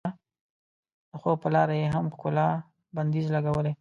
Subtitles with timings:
[1.09, 2.47] د خوب په لار یې هم ښکلا
[2.95, 3.69] بندیز لګولی.